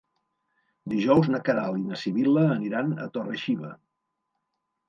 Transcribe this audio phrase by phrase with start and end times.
[0.93, 3.73] Dijous na Queralt i na Sibil·la aniran a Torre-xiva.